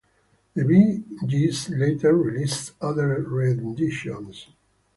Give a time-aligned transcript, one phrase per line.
[0.55, 4.47] The Bee Gees later released other renditions.